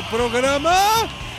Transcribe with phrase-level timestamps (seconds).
[0.00, 0.74] Programa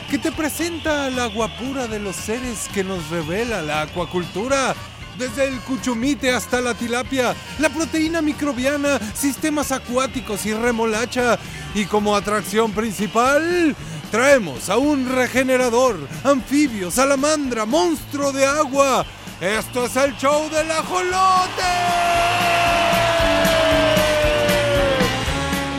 [0.08, 4.74] que te presenta la guapura de los seres que nos revela la acuacultura.
[5.18, 11.38] Desde el cuchumite hasta la tilapia, la proteína microbiana, sistemas acuáticos y remolacha.
[11.74, 13.74] Y como atracción principal,
[14.10, 19.06] traemos a un regenerador, anfibio, salamandra, monstruo de agua.
[19.40, 22.83] Esto es el show del ajolote.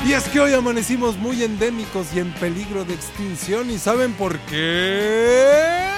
[0.06, 3.72] Y es que hoy amanecimos muy endémicos y en peligro de extinción.
[3.72, 5.89] ¿Y saben por qué?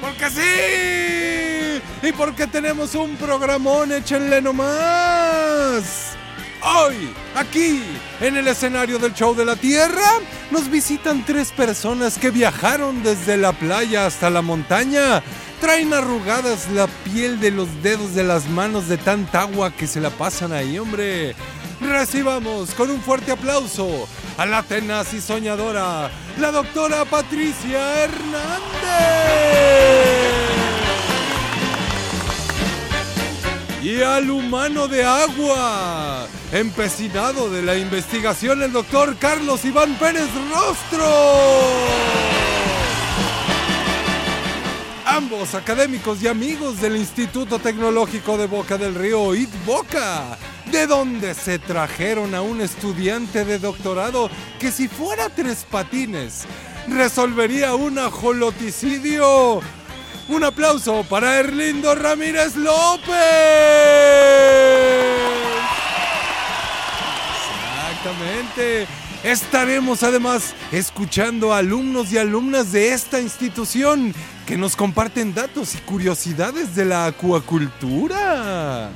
[0.00, 1.82] Porque sí.
[2.06, 6.12] Y porque tenemos un programón, échenle nomás.
[6.64, 7.82] Hoy, aquí,
[8.20, 10.20] en el escenario del show de la Tierra,
[10.52, 15.24] nos visitan tres personas que viajaron desde la playa hasta la montaña.
[15.62, 20.00] Traen arrugadas la piel de los dedos de las manos de tanta agua que se
[20.00, 21.36] la pasan ahí, hombre.
[21.80, 28.42] Recibamos con un fuerte aplauso a la tenaz y soñadora, la doctora Patricia Hernández.
[33.84, 42.21] Y al humano de agua, empecinado de la investigación, el doctor Carlos Iván Pérez Rostro.
[45.14, 50.38] Ambos académicos y amigos del Instituto Tecnológico de Boca del Río, ITBOCA,
[50.70, 56.44] de donde se trajeron a un estudiante de doctorado que si fuera tres patines
[56.88, 59.60] resolvería un ajoloticidio.
[60.30, 63.12] Un aplauso para Erlindo Ramírez López.
[67.90, 68.86] Exactamente.
[69.22, 74.14] Estaremos además escuchando a alumnos y alumnas de esta institución
[74.46, 78.90] que nos comparten datos y curiosidades de la acuacultura.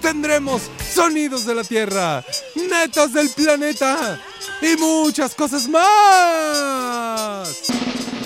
[0.00, 0.62] Tendremos
[0.92, 2.24] sonidos de la Tierra,
[2.54, 4.20] netas del planeta
[4.62, 7.48] y muchas cosas más.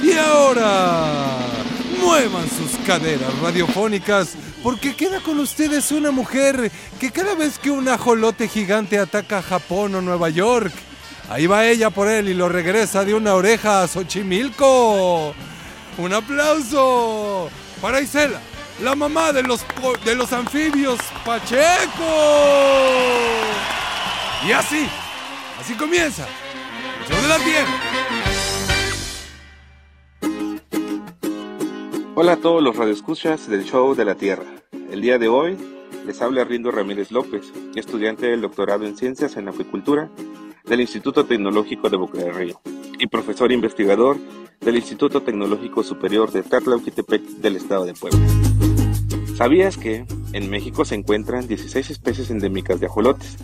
[0.02, 1.38] Y ahora,
[2.00, 7.88] muevan sus caderas radiofónicas porque queda con ustedes una mujer que cada vez que un
[7.88, 10.72] ajolote gigante ataca Japón o Nueva York,
[11.30, 15.32] Ahí va ella por él y lo regresa de una oreja a Xochimilco.
[15.98, 18.40] Un aplauso para Isela,
[18.82, 19.64] la mamá de los,
[20.04, 22.04] de los anfibios Pacheco.
[24.46, 24.86] Y así,
[25.60, 26.26] así comienza
[27.00, 27.80] el show de la tierra.
[32.14, 34.44] Hola a todos los radioescuchas del show de la Tierra.
[34.90, 35.56] El día de hoy
[36.06, 40.10] les habla Rindo Ramírez López, estudiante del doctorado en Ciencias en Acuicultura
[40.64, 42.60] del Instituto Tecnológico de Boca del Río
[42.98, 44.18] y profesor investigador
[44.60, 48.20] del Instituto Tecnológico Superior de Tatlauquitepec del Estado de Puebla.
[49.34, 50.04] ¿Sabías que
[50.34, 53.38] en México se encuentran 16 especies endémicas de ajolotes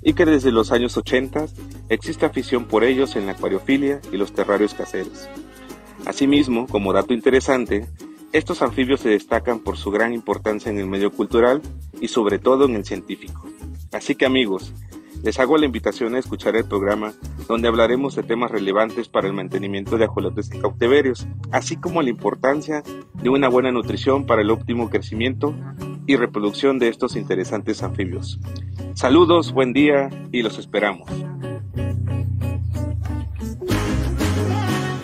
[0.00, 1.48] y que desde los años 80
[1.90, 5.28] existe afición por ellos en la acuariofilia y los terrarios caseros?
[6.06, 7.86] Asimismo, como dato interesante,
[8.32, 11.60] estos anfibios se destacan por su gran importancia en el medio cultural
[12.00, 13.46] y sobre todo en el científico.
[13.92, 14.72] Así que amigos,
[15.24, 17.14] les hago la invitación a escuchar el programa
[17.48, 22.10] donde hablaremos de temas relevantes para el mantenimiento de ajolotes en cautiverios, así como la
[22.10, 22.82] importancia
[23.14, 25.54] de una buena nutrición para el óptimo crecimiento
[26.06, 28.38] y reproducción de estos interesantes anfibios.
[28.92, 31.08] Saludos, buen día y los esperamos.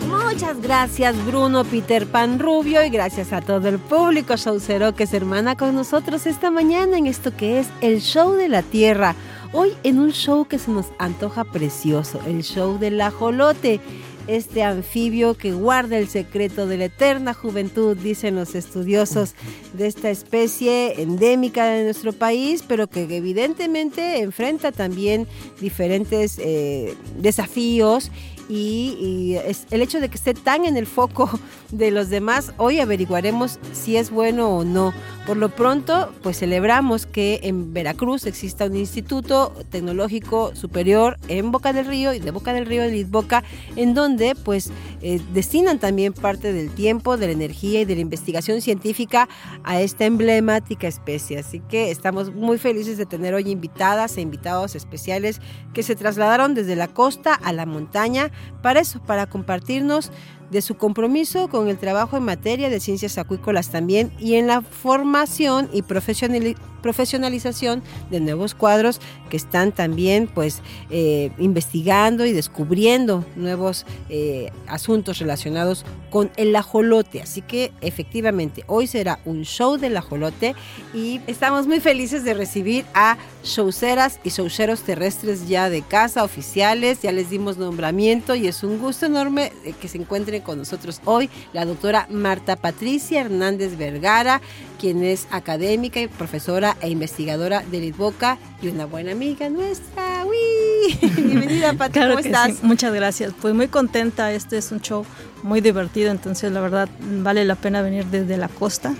[0.07, 5.17] Muchas gracias Bruno Peter Pan Rubio y gracias a todo el público showcero que se
[5.17, 9.15] hermana con nosotros esta mañana en esto que es el show de la tierra.
[9.53, 13.81] Hoy en un show que se nos antoja precioso, el show del ajolote,
[14.27, 19.33] este anfibio que guarda el secreto de la eterna juventud, dicen los estudiosos
[19.73, 25.27] de esta especie endémica de nuestro país, pero que evidentemente enfrenta también
[25.59, 28.09] diferentes eh, desafíos
[28.49, 31.29] y, es el hecho de que esté tan en el foco
[31.71, 34.93] de los demás, hoy averiguaremos si es bueno o no.
[35.25, 41.73] Por lo pronto, pues celebramos que en Veracruz exista un instituto tecnológico superior en Boca
[41.73, 43.43] del Río y de Boca del Río en Lisboca,
[43.75, 44.71] en donde pues
[45.01, 49.29] eh, destinan también parte del tiempo, de la energía y de la investigación científica
[49.63, 51.37] a esta emblemática especie.
[51.37, 55.39] Así que estamos muy felices de tener hoy invitadas e invitados especiales
[55.73, 58.30] que se trasladaron desde la costa a la montaña
[58.61, 60.11] para eso, para compartirnos
[60.49, 64.61] de su compromiso con el trabajo en materia de ciencias acuícolas también y en la
[64.61, 68.99] formación y profesionalización de nuevos cuadros
[69.29, 77.21] que están también pues eh, investigando y descubriendo nuevos eh, asuntos relacionados con el ajolote.
[77.21, 80.55] Así que efectivamente hoy será un show del ajolote
[80.93, 87.01] y estamos muy felices de recibir a showceras y showceros terrestres ya de casa, oficiales,
[87.01, 91.01] ya les dimos nombramiento y es un gusto enorme eh, que se encuentren con nosotros
[91.05, 94.41] hoy la doctora Marta Patricia Hernández Vergara,
[94.81, 100.25] quien es académica y profesora e investigadora de Litboca y una buena amiga nuestra.
[100.25, 100.97] ¡Uy!
[101.17, 102.63] Bienvenida, Pati, ¿cómo estás?
[102.63, 103.31] Muchas gracias.
[103.39, 105.05] Pues muy contenta, este es un show
[105.43, 108.95] muy divertido, entonces la verdad vale la pena venir desde la costa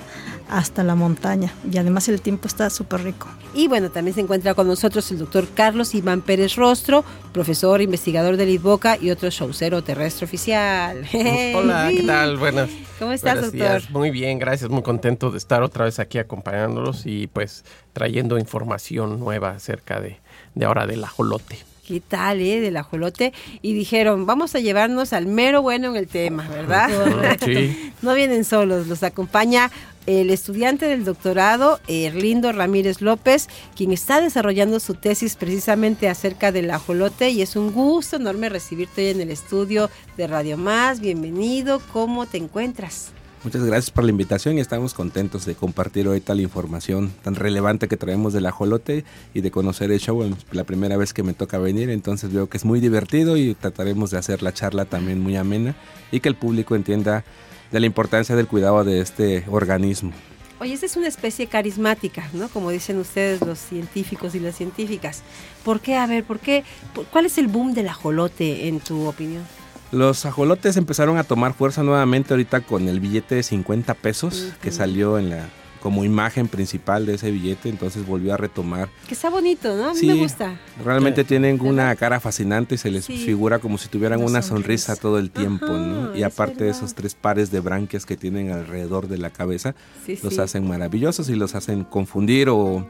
[0.51, 3.27] hasta la montaña y además el tiempo está súper rico.
[3.53, 7.03] Y bueno, también se encuentra con nosotros el doctor Carlos Iván Pérez Rostro,
[7.33, 11.07] profesor, investigador de Litboca y otro showcero terrestre oficial.
[11.55, 12.37] Hola, ¿qué tal?
[12.37, 12.69] Buenas.
[12.99, 13.81] ¿Cómo estás, doctor?
[13.89, 17.63] Muy bien, gracias, muy contento de estar otra vez aquí acompañándolos y pues
[17.93, 20.19] trayendo información nueva acerca de,
[20.53, 21.57] de ahora del ajolote.
[21.91, 22.61] ¿Qué tal, eh?
[22.61, 23.33] Del ajolote.
[23.61, 26.89] Y dijeron, vamos a llevarnos al mero bueno en el tema, ¿verdad?
[27.43, 27.91] Sí.
[28.01, 29.71] no vienen solos, los acompaña
[30.05, 36.71] el estudiante del doctorado, Erlindo Ramírez López, quien está desarrollando su tesis precisamente acerca del
[36.71, 40.99] ajolote y es un gusto enorme recibirte hoy en el estudio de Radio Más.
[40.99, 43.11] Bienvenido, ¿cómo te encuentras?
[43.43, 47.87] Muchas gracias por la invitación y estamos contentos de compartir hoy tal información tan relevante
[47.87, 50.23] que traemos del ajolote y de conocer el show.
[50.51, 54.11] La primera vez que me toca venir, entonces veo que es muy divertido y trataremos
[54.11, 55.75] de hacer la charla también muy amena
[56.11, 57.23] y que el público entienda
[57.71, 60.11] de la importancia del cuidado de este organismo.
[60.59, 62.47] Oye, esta es una especie carismática, ¿no?
[62.47, 65.23] Como dicen ustedes los científicos y las científicas.
[65.63, 65.95] ¿Por qué?
[65.95, 66.63] A ver, ¿por qué?
[67.11, 69.43] ¿Cuál es el boom del ajolote en tu opinión?
[69.91, 74.71] Los ajolotes empezaron a tomar fuerza nuevamente ahorita con el billete de 50 pesos que
[74.71, 75.49] salió en la
[75.81, 78.89] como imagen principal de ese billete, entonces volvió a retomar.
[79.07, 79.89] Que está bonito, ¿no?
[79.89, 80.59] A mí me gusta.
[80.83, 84.95] Realmente tienen una cara fascinante y se les figura como si tuvieran una, sonrisa.
[84.95, 86.15] todo el tiempo, ¿no?
[86.15, 89.75] Y aparte de esos tres pares de branquias que tienen alrededor de la cabeza,
[90.23, 92.87] los hacen maravillosos y los hacen confundir o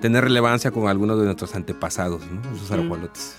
[0.00, 2.56] tener relevancia con algunos de nuestros antepasados, ¿no?
[2.56, 3.36] Esos ajolotes.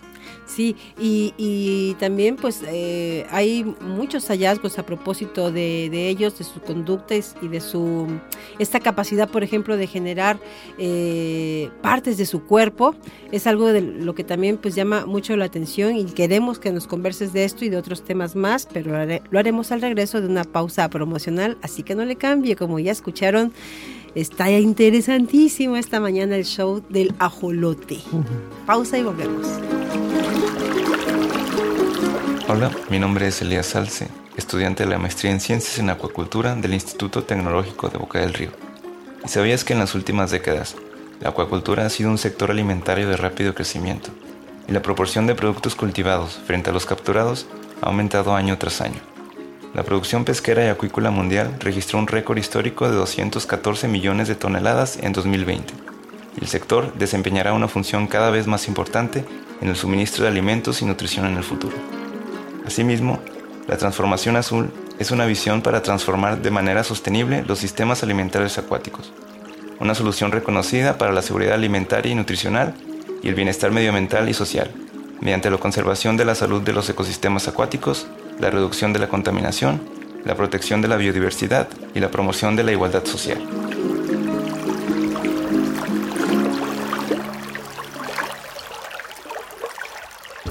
[0.60, 7.16] Sí, y, también pues eh, hay muchos hallazgos a propósito de, ellos, de su conducta
[7.16, 8.08] y de su
[8.58, 10.38] esta capacidad, por ejemplo, de generar
[10.78, 12.94] eh, partes de su cuerpo.
[13.32, 16.88] Es algo de lo que también pues llama mucho la atención y queremos que nos
[16.88, 18.92] converses de esto y de otros temas más, pero
[19.32, 22.92] lo haremos al regreso de una pausa promocional, así que no le cambie, como ya
[22.92, 23.54] escucharon.
[24.16, 28.00] Está interesantísimo esta mañana el show del ajolote.
[28.66, 29.48] Pausa y volvemos.
[32.48, 36.74] Hola, mi nombre es Elías Salce, estudiante de la maestría en Ciencias en Acuacultura del
[36.74, 38.50] Instituto Tecnológico de Boca del Río.
[39.24, 40.76] ¿Y sabías que en las últimas décadas
[41.20, 44.10] la acuacultura ha sido un sector alimentario de rápido crecimiento
[44.68, 47.46] y la proporción de productos cultivados frente a los capturados
[47.82, 49.19] ha aumentado año tras año?
[49.74, 54.98] La producción pesquera y acuícola mundial registró un récord histórico de 214 millones de toneladas
[54.98, 55.74] en 2020.
[56.38, 59.24] Y el sector desempeñará una función cada vez más importante
[59.62, 61.76] en el suministro de alimentos y nutrición en el futuro.
[62.66, 63.20] Asimismo,
[63.68, 69.14] la transformación azul es una visión para transformar de manera sostenible los sistemas alimentarios acuáticos,
[69.80, 72.74] una solución reconocida para la seguridad alimentaria y nutricional
[73.22, 74.72] y el bienestar medioambiental y social,
[75.22, 78.08] mediante la conservación de la salud de los ecosistemas acuáticos,
[78.39, 79.81] la reducción de la contaminación,
[80.25, 83.41] la protección de la biodiversidad y la promoción de la igualdad social.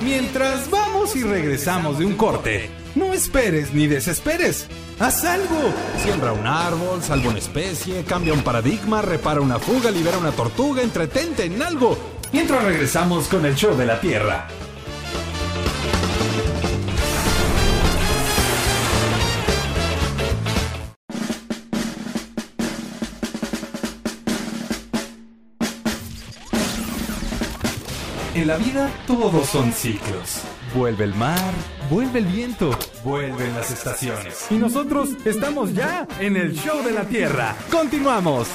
[0.03, 4.67] Mientras vamos y regresamos de un corte, no esperes ni desesperes.
[4.99, 5.73] Haz algo.
[6.03, 10.83] Siembra un árbol, salva una especie, cambia un paradigma, repara una fuga, libera una tortuga,
[10.83, 11.97] entretente en algo.
[12.33, 14.49] Mientras regresamos con el show de la Tierra.
[28.49, 30.41] La vida todos son ciclos.
[30.75, 31.53] Vuelve el mar,
[31.91, 32.71] vuelve el viento,
[33.05, 34.47] vuelven las estaciones.
[34.49, 37.55] Y nosotros estamos ya en el show de la Tierra.
[37.71, 38.49] Continuamos.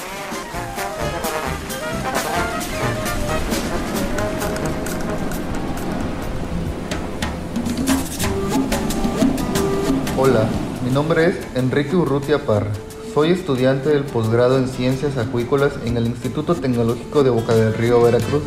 [10.18, 10.48] Hola,
[10.84, 12.72] mi nombre es Enrique Urrutia Parra.
[13.14, 18.02] Soy estudiante del posgrado en Ciencias Acuícolas en el Instituto Tecnológico de Boca del Río
[18.02, 18.42] Veracruz.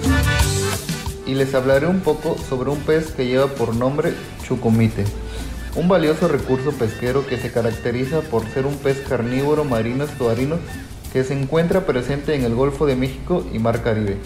[1.27, 4.13] Y les hablaré un poco sobre un pez que lleva por nombre
[4.47, 5.03] chucumite,
[5.75, 10.55] un valioso recurso pesquero que se caracteriza por ser un pez carnívoro marino estuarino
[11.11, 14.17] que se encuentra presente en el Golfo de México y Mar Caribe.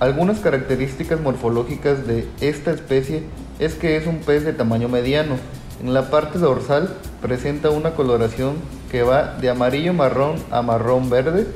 [0.00, 3.22] Algunas características morfológicas de esta especie
[3.58, 5.36] es que es un pez de tamaño mediano.
[5.80, 8.54] En la parte dorsal presenta una coloración
[8.90, 11.46] que va de amarillo marrón a marrón verde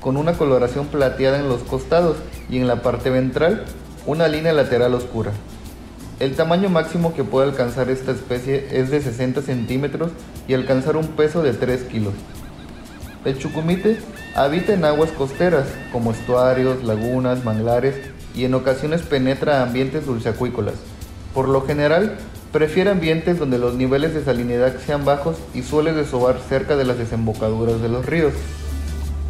[0.00, 2.16] con una coloración plateada en los costados
[2.50, 3.64] y en la parte ventral
[4.06, 5.32] una línea lateral oscura.
[6.20, 10.10] El tamaño máximo que puede alcanzar esta especie es de 60 centímetros
[10.48, 12.14] y alcanzar un peso de 3 kilos.
[13.24, 13.98] El chucumite
[14.34, 17.94] habita en aguas costeras como estuarios, lagunas, manglares
[18.34, 20.74] y en ocasiones penetra a ambientes dulceacuícolas.
[21.34, 22.16] Por lo general,
[22.52, 26.98] prefiere ambientes donde los niveles de salinidad sean bajos y suele desovar cerca de las
[26.98, 28.32] desembocaduras de los ríos.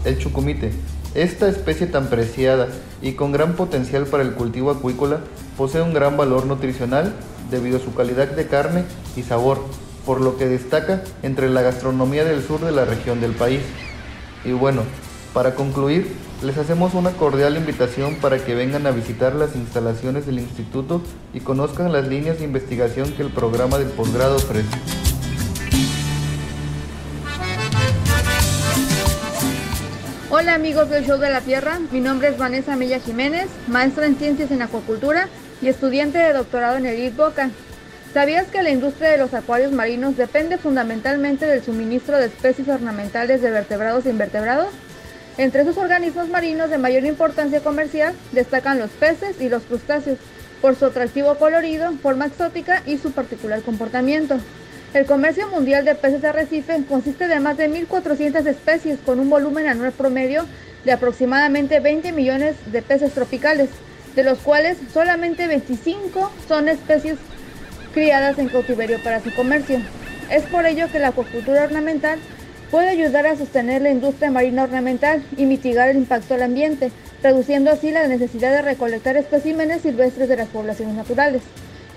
[0.05, 0.73] El chucumite,
[1.15, 2.69] esta especie tan preciada
[3.03, 5.21] y con gran potencial para el cultivo acuícola,
[5.57, 7.15] posee un gran valor nutricional
[7.51, 8.85] debido a su calidad de carne
[9.17, 9.59] y sabor,
[10.07, 13.61] por lo que destaca entre la gastronomía del sur de la región del país.
[14.45, 14.83] Y bueno,
[15.35, 20.39] para concluir, les hacemos una cordial invitación para que vengan a visitar las instalaciones del
[20.39, 21.03] instituto
[21.35, 24.98] y conozcan las líneas de investigación que el programa del posgrado ofrece.
[30.39, 34.15] Hola amigos del Show de la Tierra, mi nombre es Vanessa Milla Jiménez, maestra en
[34.15, 35.29] Ciencias en Acuacultura
[35.61, 37.51] y estudiante de doctorado en el Boca.
[38.15, 43.43] ¿Sabías que la industria de los acuarios marinos depende fundamentalmente del suministro de especies ornamentales
[43.43, 44.69] de vertebrados e invertebrados?
[45.39, 50.19] Entre esos organismos marinos de mayor importancia comercial destacan los peces y los crustáceos,
[50.63, 54.39] por su atractivo colorido, forma exótica y su particular comportamiento.
[54.95, 59.29] El comercio mundial de peces de arrecife consiste de más de 1.400 especies con un
[59.29, 60.47] volumen anual promedio
[60.87, 63.69] de aproximadamente 20 millones de peces tropicales,
[64.17, 67.19] de los cuales solamente 25 son especies
[67.93, 69.79] criadas en cautiverio para su comercio.
[70.31, 72.19] Es por ello que la acuacultura ornamental
[72.71, 76.93] puede ayudar a sostener la industria marina ornamental y mitigar el impacto al ambiente,
[77.23, 81.43] reduciendo así la necesidad de recolectar especímenes silvestres de las poblaciones naturales.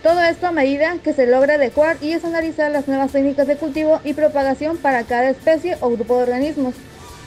[0.04, 4.02] Todo esto a medida que se logra adecuar y estandarizar las nuevas técnicas de cultivo
[4.04, 6.74] y propagación para cada especie o grupo de organismos,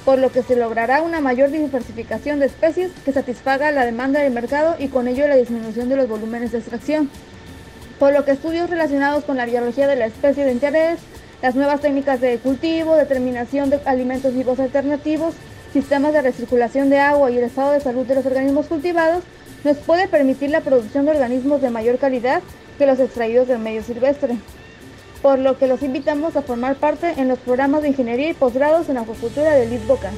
[0.04, 4.33] por lo que se logrará una mayor diversificación de especies que satisfaga la demanda del
[4.33, 7.11] mercado y con ello la disminución de los volúmenes de extracción.
[8.00, 10.99] Por lo que estudios relacionados con la biología de la especie de interés,
[11.43, 15.35] las nuevas técnicas de cultivo, determinación de alimentos vivos alternativos,
[15.73, 19.23] sistemas de recirculación de agua y el estado de salud de los organismos cultivados,
[19.62, 22.43] nos puede permitir la producción de organismos de mayor calidad
[22.78, 24.37] que los extraídos del medio silvestre.
[25.23, 28.88] Por lo que los invitamos a formar parte en los programas de ingeniería y posgrados
[28.88, 30.11] en acuacultura de Lisboca.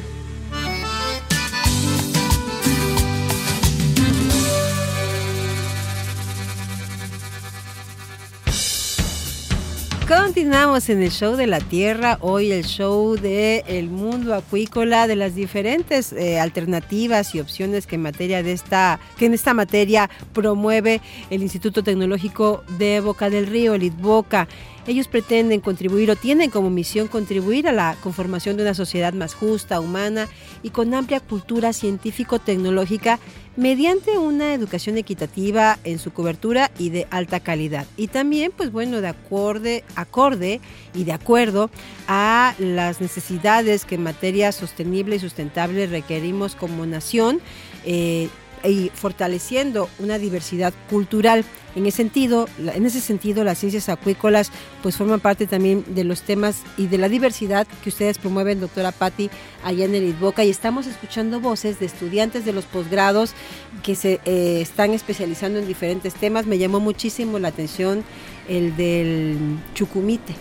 [10.08, 15.16] Continuamos en el show de la Tierra, hoy el show de el mundo acuícola, de
[15.16, 20.08] las diferentes eh, alternativas y opciones que en materia de esta, que en esta materia
[20.32, 24.46] promueve el Instituto Tecnológico de Boca del Río, el.
[24.86, 29.34] Ellos pretenden contribuir o tienen como misión contribuir a la conformación de una sociedad más
[29.34, 30.28] justa, humana
[30.62, 33.18] y con amplia cultura científico-tecnológica
[33.56, 37.86] mediante una educación equitativa en su cobertura y de alta calidad.
[37.96, 40.60] Y también, pues bueno, de acorde, acorde
[40.94, 41.70] y de acuerdo
[42.06, 47.40] a las necesidades que en materia sostenible y sustentable requerimos como nación.
[47.84, 48.28] Eh,
[48.64, 51.44] y fortaleciendo una diversidad cultural.
[51.74, 54.50] En ese sentido, en ese sentido, las ciencias acuícolas
[54.82, 58.92] pues forman parte también de los temas y de la diversidad que ustedes promueven, doctora
[58.92, 59.28] Patti,
[59.62, 60.44] allá en el ITBOCA.
[60.44, 63.34] Y estamos escuchando voces de estudiantes de los posgrados
[63.82, 66.46] que se eh, están especializando en diferentes temas.
[66.46, 68.04] Me llamó muchísimo la atención
[68.48, 69.36] el del
[69.74, 70.34] chucumite.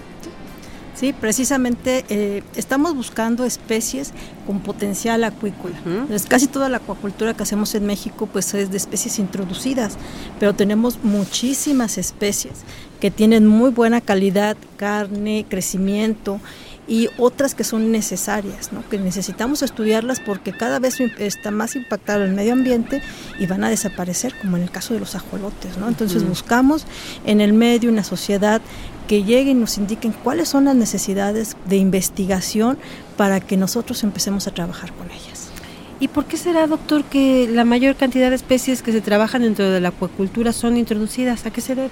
[0.96, 4.14] Sí, precisamente eh, estamos buscando especies
[4.48, 5.76] con potencial acuícola.
[6.30, 9.98] casi toda la acuacultura que hacemos en México pues es de especies introducidas,
[10.40, 12.64] pero tenemos muchísimas especies
[13.02, 16.40] que tienen muy buena calidad, carne, crecimiento
[16.88, 18.88] y otras que son necesarias, ¿no?
[18.90, 23.02] que necesitamos estudiarlas porque cada vez está más impactado el medio ambiente
[23.40, 25.78] y van a desaparecer, como en el caso de los ajolotes.
[25.78, 25.88] ¿no?
[25.88, 26.86] Entonces buscamos
[27.26, 28.62] en el medio, en la sociedad,
[29.08, 32.78] que lleguen y nos indiquen cuáles son las necesidades de investigación
[33.18, 35.50] para que nosotros empecemos a trabajar con ellas.
[36.00, 39.70] ¿Y por qué será, doctor, que la mayor cantidad de especies que se trabajan dentro
[39.70, 41.46] de la acuacultura son introducidas?
[41.46, 41.92] ¿A qué se debe?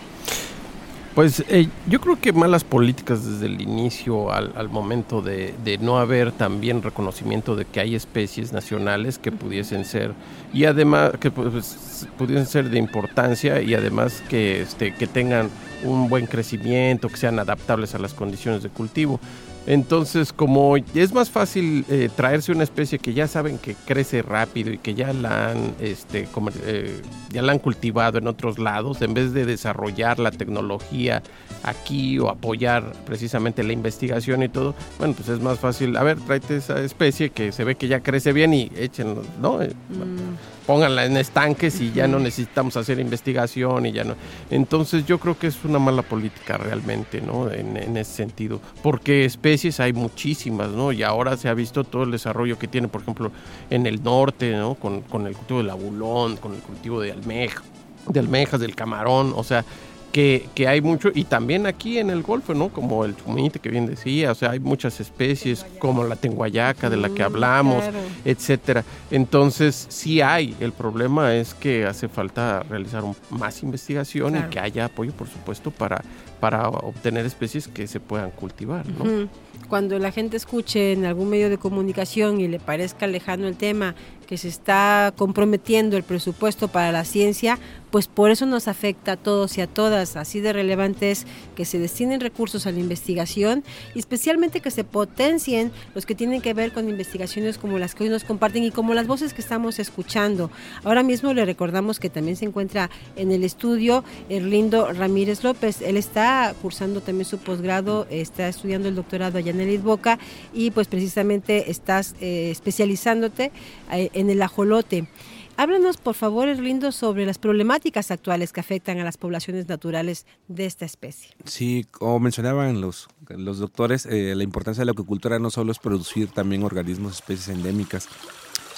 [1.15, 6.31] Pues eh, yo creo que malas políticas desde el inicio al, momento de, no haber
[6.31, 10.13] también reconocimiento de que hay especies nacionales que pudiesen ser
[10.53, 15.51] y además que pues, pudiesen ser de importancia y además que este que tengan
[15.83, 19.19] un buen crecimiento, que sean adaptables a las condiciones de cultivo.
[19.65, 24.71] Entonces, como es más fácil eh, traerse una especie que ya saben que crece rápido
[24.71, 26.27] y que ya la han, este,
[26.65, 31.23] eh, ya la han cultivado en otros lados, en vez de desarrollar la tecnología
[31.63, 36.19] aquí o apoyar precisamente la investigación y todo, bueno, pues es más fácil, a ver,
[36.19, 39.61] tráete esa especie que se ve que ya crece bien y échenlo, ¿no?
[39.61, 44.15] Eh, mm pónganla en estanques y ya no necesitamos hacer investigación y ya no.
[44.49, 47.51] Entonces yo creo que es una mala política realmente, ¿no?
[47.51, 48.59] En, ese sentido.
[48.81, 50.91] Porque especies hay muchísimas, ¿no?
[50.91, 53.31] Y ahora se ha visto todo el desarrollo que tiene, por ejemplo,
[53.69, 54.75] en el norte, ¿no?
[54.75, 57.61] Con, con el cultivo del abulón, con el cultivo de almeja,
[58.07, 59.65] de almejas, del camarón, o sea,
[60.13, 62.69] que, que, hay mucho, y también aquí en el Golfo, ¿no?
[62.69, 66.97] Como el chumite que bien decía, o sea, hay muchas especies como la tenguayaca de
[66.97, 67.83] la que hablamos,
[68.23, 68.85] etcétera.
[69.09, 74.85] Entonces, sí hay, el problema es que hace falta realizar más investigación y que haya
[74.85, 76.03] apoyo, por supuesto, para,
[76.39, 79.27] para obtener especies que se puedan cultivar, ¿no?
[79.69, 83.95] Cuando la gente escuche en algún medio de comunicación y le parezca lejano el tema,
[84.23, 87.59] que se está comprometiendo el presupuesto para la ciencia,
[87.91, 90.15] pues por eso nos afecta a todos y a todas.
[90.15, 94.83] Así de relevante es que se destinen recursos a la investigación y especialmente que se
[94.83, 98.71] potencien los que tienen que ver con investigaciones como las que hoy nos comparten y
[98.71, 100.49] como las voces que estamos escuchando.
[100.83, 105.81] Ahora mismo le recordamos que también se encuentra en el estudio Erlindo Ramírez López.
[105.81, 110.19] Él está cursando también su posgrado, está estudiando el doctorado el Boca
[110.53, 113.51] y pues precisamente estás eh, especializándote
[113.91, 115.07] eh, en el ajolote.
[115.55, 120.65] Háblanos, por favor, Erlindo, sobre las problemáticas actuales que afectan a las poblaciones naturales de
[120.65, 121.29] esta especie.
[121.45, 125.77] Sí, como mencionaban los, los doctores, eh, la importancia de la acuicultura no solo es
[125.77, 128.09] producir también organismos, especies endémicas,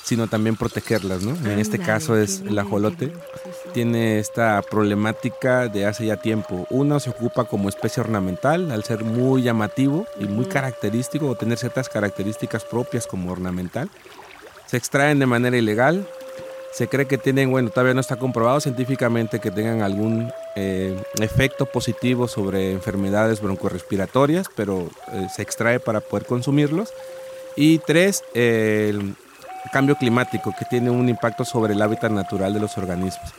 [0.05, 1.35] sino también protegerlas, ¿no?
[1.49, 3.11] En este caso es el ajolote.
[3.73, 6.67] Tiene esta problemática de hace ya tiempo.
[6.69, 11.57] Uno se ocupa como especie ornamental al ser muy llamativo y muy característico o tener
[11.57, 13.89] ciertas características propias como ornamental.
[14.67, 16.07] Se extraen de manera ilegal,
[16.71, 21.65] se cree que tienen, bueno, todavía no está comprobado científicamente que tengan algún eh, efecto
[21.65, 26.93] positivo sobre enfermedades broncorespiratorias, pero eh, se extrae para poder consumirlos.
[27.55, 29.15] Y tres, el
[29.71, 33.34] cambio climático, que tiene un impacto sobre el hábitat natural de los organismos.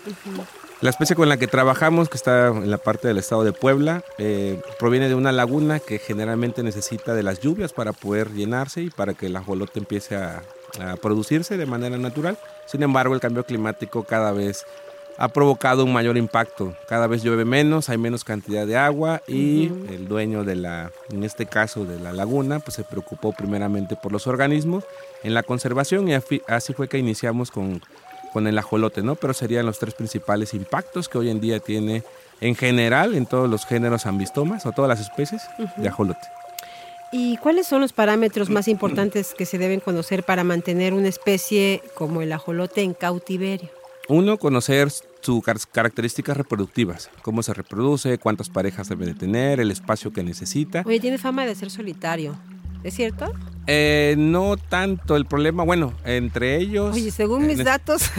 [0.81, 4.03] La especie con la que trabajamos, que está en la parte del estado de Puebla,
[4.19, 8.91] eh, proviene de una laguna que generalmente necesita de las lluvias para poder llenarse y
[8.91, 10.43] para que el ajolote empiece a,
[10.81, 12.39] a producirse de manera natural.
[12.67, 14.67] Sin embargo, el cambio climático cada vez
[15.18, 16.74] ha provocado un mayor impacto.
[16.88, 21.24] Cada vez llueve menos, hay menos cantidad de agua y el dueño de la, en
[21.24, 24.85] este caso de la laguna, pues se preocupó primeramente por los organismos
[25.22, 26.14] en la conservación y
[26.46, 27.81] así fue que iniciamos con,
[28.33, 29.14] con el ajolote, ¿no?
[29.14, 32.02] Pero serían los tres principales impactos que hoy en día tiene
[32.40, 35.42] en general en todos los géneros ambistomas o todas las especies
[35.76, 36.20] de ajolote.
[37.12, 41.83] ¿Y cuáles son los parámetros más importantes que se deben conocer para mantener una especie
[41.94, 43.70] como el ajolote en cautiverio?
[44.09, 44.88] Uno, conocer
[45.21, 45.42] sus
[45.73, 50.83] características reproductivas, cómo se reproduce, cuántas parejas debe de tener, el espacio que necesita.
[50.87, 52.37] Oye, tiene fama de ser solitario.
[52.85, 53.33] ¿Es cierto?
[53.66, 56.95] Eh, no tanto el problema, bueno, entre ellos...
[56.95, 58.12] Oye, según mis datos...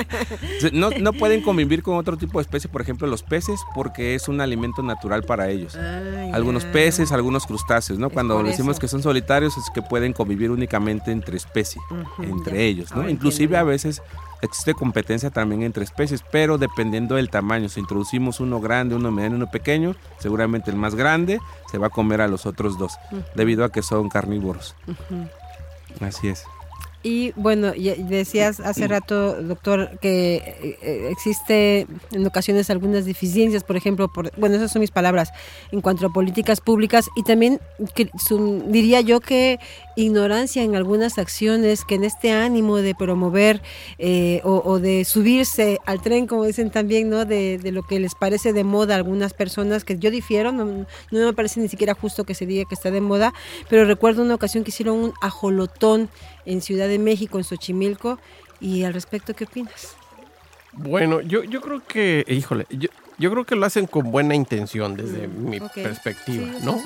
[0.72, 4.28] no, no, pueden convivir con otro tipo de especie, por ejemplo los peces, porque es
[4.28, 5.76] un alimento natural para ellos.
[6.32, 8.10] algunos peces, algunos crustáceos, ¿no?
[8.10, 11.82] Cuando decimos que son solitarios es que pueden convivir únicamente entre especies,
[12.20, 13.08] entre ellos, ¿no?
[13.08, 14.02] Inclusive a veces
[14.42, 17.68] existe competencia también entre especies, pero dependiendo del tamaño.
[17.68, 21.90] Si introducimos uno grande, uno mediano, uno pequeño, seguramente el más grande se va a
[21.90, 22.94] comer a los otros dos,
[23.34, 24.74] debido a que son carnívoros.
[26.00, 26.44] Así es.
[27.06, 33.76] Y bueno, decías hace rato, doctor, que eh, eh, existe en ocasiones algunas deficiencias, por
[33.76, 35.30] ejemplo, por, bueno, esas son mis palabras,
[35.70, 37.60] en cuanto a políticas públicas y también
[38.66, 39.60] diría yo que
[39.94, 43.62] ignorancia en algunas acciones que en este ánimo de promover
[43.98, 47.24] eh, o, de subirse al tren, como dicen también, ¿no?
[47.24, 50.86] De, lo que les parece de moda a algunas personas, que yo difiero, no, no
[51.12, 53.32] me parece ni siquiera justo que se diga que está de moda,
[53.70, 56.10] pero recuerdo una ocasión que hicieron un ajolotón
[56.46, 58.18] en Ciudad de México, en Xochimilco,
[58.60, 59.96] y al respecto, ¿qué opinas?
[60.72, 62.88] Bueno, yo, yo creo que, híjole, Yo
[63.30, 66.80] creo que lo hacen con buena intención desde Mm, mi perspectiva, Sí, ¿no?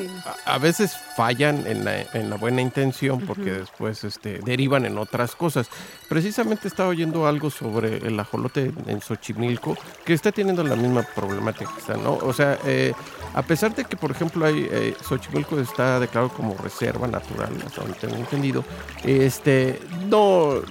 [0.47, 4.99] A, a veces fallan en la, en la buena intención porque después este, derivan en
[4.99, 5.69] otras cosas.
[6.09, 11.71] Precisamente estaba oyendo algo sobre el ajolote en Xochimilco que está teniendo la misma problemática
[12.03, 12.15] ¿no?
[12.15, 12.93] O sea, eh,
[13.35, 17.83] a pesar de que, por ejemplo, hay, eh, Xochimilco está declarado como reserva natural, hasta
[17.83, 18.65] donde tengo entendido,
[19.05, 20.63] este, no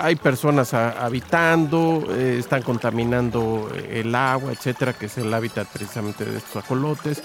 [0.00, 6.38] hay personas habitando, eh, están contaminando el agua, etcétera, que es el hábitat precisamente de
[6.38, 7.22] estos ajolotes.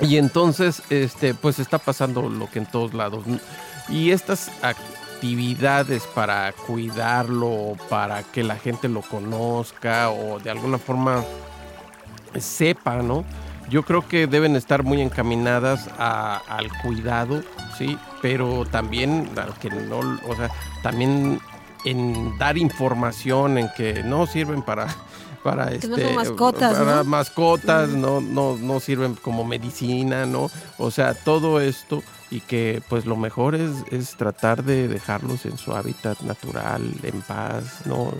[0.00, 3.24] Y entonces, este, pues está pasando lo que en todos lados.
[3.88, 11.24] Y estas actividades para cuidarlo, para que la gente lo conozca o de alguna forma
[12.38, 13.24] sepa, ¿no?
[13.68, 17.42] Yo creo que deben estar muy encaminadas al cuidado,
[17.76, 20.50] sí, pero también a que no, o sea,
[20.82, 21.38] también
[21.84, 24.86] en dar información en que no sirven para
[25.42, 27.04] para no este son mascotas, para ¿no?
[27.04, 30.50] mascotas, no no no sirven como medicina, ¿no?
[30.78, 35.56] O sea, todo esto y que pues lo mejor es, es tratar de dejarlos en
[35.56, 38.12] su hábitat natural, en paz, ¿no?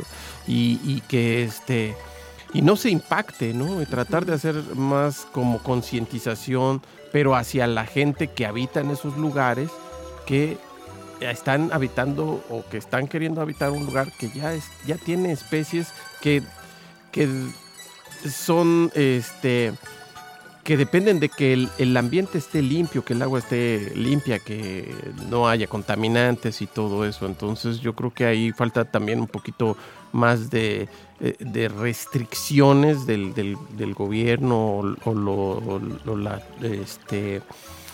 [0.46, 1.94] Y, y que este
[2.54, 3.82] y no se impacte, ¿no?
[3.82, 6.80] Y tratar de hacer más como concientización,
[7.12, 9.70] pero hacia la gente que habita en esos lugares
[10.26, 10.56] que
[11.20, 15.92] están habitando o que están queriendo habitar un lugar que ya es, ya tiene especies
[16.20, 16.42] que,
[17.12, 17.28] que
[18.28, 19.72] son este
[20.68, 24.94] que dependen de que el, ambiente esté limpio, que el agua esté limpia, que
[25.30, 27.24] no haya contaminantes y todo eso.
[27.24, 29.78] Entonces yo creo que ahí falta también un poquito
[30.12, 37.40] más de, eh, de restricciones del, del- gobierno o, o lo, este,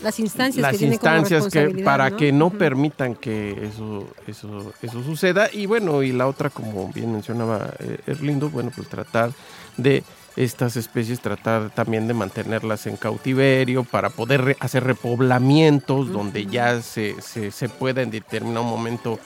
[0.04, 2.16] Las instancias las que tienen como instancias que para ¿no?
[2.16, 7.12] que no permitan que eso eso eso suceda y bueno y la otra como bien
[7.12, 9.32] mencionaba eh, Erlindo bueno pues tratar
[9.76, 10.04] de
[10.36, 16.80] estas especies tratar también de mantenerlas en cautiverio para poder re- hacer repoblamientos donde ya
[16.82, 19.18] se, se, se pueda en determinado momento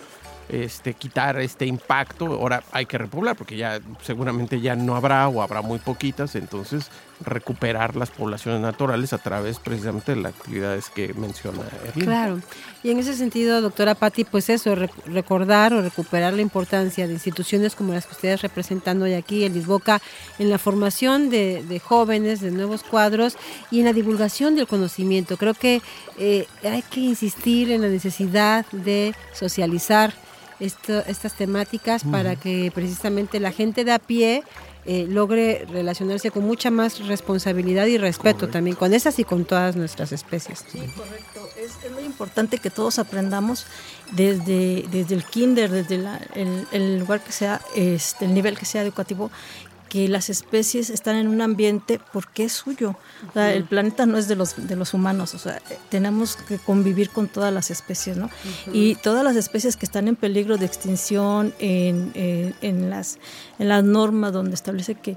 [0.50, 2.26] este, quitar este impacto.
[2.26, 6.90] Ahora hay que repoblar porque ya seguramente ya no habrá o habrá muy poquitas, entonces
[7.20, 12.04] recuperar las poblaciones naturales a través precisamente de las actividades que menciona Erlín.
[12.04, 12.40] Claro.
[12.82, 17.12] Y en ese sentido, doctora Patti, pues eso, rec- recordar o recuperar la importancia de
[17.12, 20.00] instituciones como las que ustedes representan hoy aquí, el Lisboca,
[20.38, 23.36] en la formación de, de jóvenes, de nuevos cuadros
[23.70, 25.36] y en la divulgación del conocimiento.
[25.36, 25.82] Creo que
[26.18, 30.12] eh, hay que insistir en la necesidad de socializar
[30.60, 34.42] esto- estas temáticas para que precisamente la gente de a pie
[34.86, 39.76] eh, logre relacionarse con mucha más responsabilidad y respeto también con esas y con todas
[39.76, 40.64] nuestras especies.
[40.70, 41.48] Sí, correcto.
[41.58, 43.66] Es, es muy importante que todos aprendamos
[44.12, 48.64] desde, desde el kinder, desde la- el, el lugar que sea, este, el nivel que
[48.64, 49.30] sea educativo,
[49.88, 52.96] que las especies están en un ambiente porque es suyo.
[53.28, 56.36] O sea, el planeta no es de los, de los humanos, o sea, eh, tenemos
[56.36, 58.28] que convivir con todas las especies, ¿no?
[58.72, 63.18] Y todas las especies que están en peligro de extinción, en, en- en las,
[63.58, 65.16] en las normas donde establece que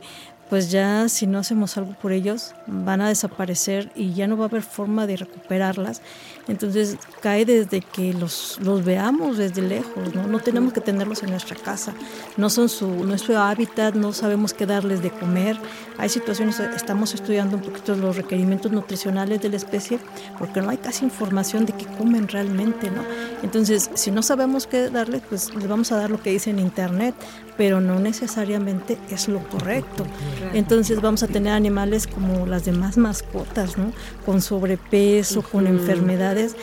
[0.51, 4.43] pues ya si no hacemos algo por ellos van a desaparecer y ya no va
[4.43, 6.01] a haber forma de recuperarlas.
[6.49, 10.27] Entonces cae desde que los, los veamos desde lejos, ¿no?
[10.27, 11.93] no tenemos que tenerlos en nuestra casa,
[12.35, 15.55] no son su, nuestro hábitat, no sabemos qué darles de comer.
[15.97, 19.99] Hay situaciones, estamos estudiando un poquito los requerimientos nutricionales de la especie
[20.37, 23.03] porque no hay casi información de qué comen realmente, ¿no?
[23.41, 26.59] Entonces, si no sabemos qué darles, pues les vamos a dar lo que dice en
[26.59, 27.15] internet,
[27.61, 30.03] pero no necesariamente es lo correcto.
[30.55, 33.93] Entonces vamos a tener animales como las demás mascotas, ¿no?
[34.25, 36.55] Con sobrepeso, con enfermedades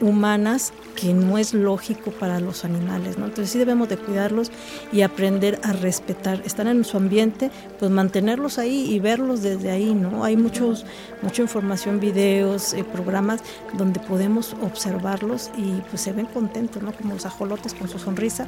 [0.00, 3.26] humanas que no es lógico para los animales, ¿no?
[3.26, 4.50] Entonces sí debemos de cuidarlos
[4.92, 9.94] y aprender a respetar, estar en su ambiente, pues mantenerlos ahí y verlos desde ahí,
[9.94, 10.24] ¿no?
[10.24, 10.84] Hay muchos,
[11.22, 13.40] mucha información, videos, eh, programas
[13.74, 16.92] donde podemos observarlos y pues se ven contentos, ¿no?
[16.92, 18.46] Como los ajolotes con su sonrisa,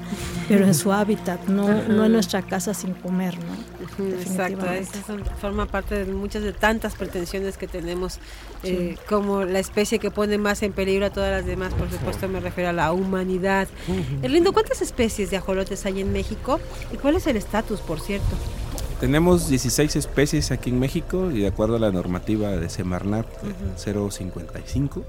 [0.48, 3.86] pero en su hábitat, no, no en nuestra casa sin comer, ¿no?
[4.22, 4.56] Exacto,
[5.06, 8.18] son- forma parte de muchas de tantas pretensiones que tenemos,
[8.64, 12.28] eh, como la especie que pone más en peligro a todas las demás, por supuesto
[12.28, 13.66] me refiero a la humanidad.
[14.22, 16.60] Erlindo, ¿cuántas especies de ajolotes hay en México?
[16.92, 18.36] ¿Y cuál es el estatus, por cierto?
[19.00, 24.10] Tenemos 16 especies aquí en México y de acuerdo a la normativa de Semarnat eh,
[24.10, 25.02] 055,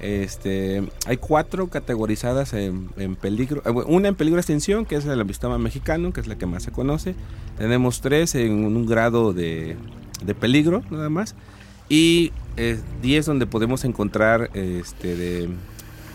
[0.00, 3.62] este, hay cuatro categorizadas en, en peligro.
[3.64, 6.46] eh, Una en peligro de extinción, que es el ambistoma mexicano, que es la que
[6.46, 7.16] más se conoce.
[7.58, 9.76] Tenemos tres en un grado de,
[10.24, 11.34] de peligro, nada más.
[11.88, 15.48] Y eh, 10 donde podemos encontrar este, de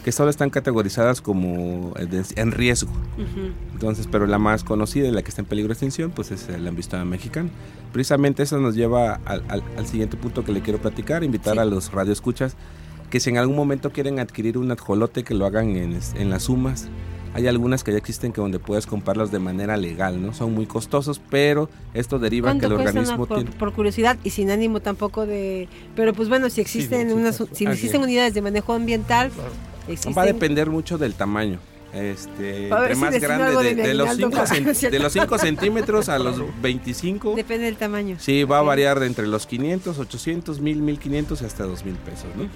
[0.04, 2.92] que solo están categorizadas como en riesgo.
[3.74, 6.48] Entonces, pero la más conocida y la que está en peligro de extinción, pues es
[6.48, 7.50] el ambistoma mexicano.
[7.92, 12.56] Precisamente eso nos lleva al, siguiente punto que le quiero platicar, invitar a los radioescuchas
[13.10, 16.44] que si en algún momento quieren adquirir un adjolote, que lo hagan en, en las
[16.44, 16.88] sumas
[17.34, 20.34] hay algunas que ya existen que donde puedes comprarlos de manera legal, ¿no?
[20.34, 24.80] Son muy costosos, pero esto deriva que el organismo por, por, curiosidad y sin ánimo
[24.80, 29.32] tampoco de, pero pues bueno, si existen unas, si existen unidades de manejo ambiental,
[30.18, 31.60] va a depender mucho del tamaño.
[31.94, 34.30] Este, entre más grande, de, los 5
[34.92, 37.36] de los 5 centímetros a los 25.
[37.36, 38.18] Depende del tamaño.
[38.20, 42.28] Sí, va a variar de entre los 500, 800, 1000, 1500 y hasta 2000 pesos.
[42.36, 42.48] ¿no?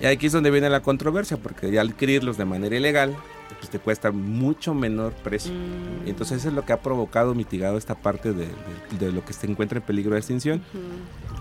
[0.00, 3.16] Y aquí es donde viene la controversia, porque ya adquirirlos de manera ilegal,
[3.60, 5.52] pues te cuesta mucho menor precio.
[5.52, 6.08] Mm.
[6.08, 8.48] Entonces eso es lo que ha provocado, mitigado esta parte de,
[9.12, 10.62] lo que se encuentra en peligro de extinción.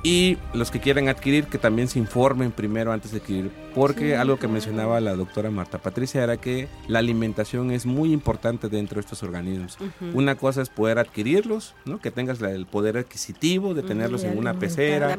[0.03, 4.38] Y los que quieren adquirir, que también se informen primero antes de adquirir, porque algo
[4.38, 9.01] que mencionaba la doctora Marta Patricia era que la alimentación es muy importante dentro de
[9.01, 9.77] estos organismos.
[10.13, 11.99] Una cosa es poder adquirirlos, ¿no?
[11.99, 15.17] que tengas el poder adquisitivo de tenerlos en una pecera,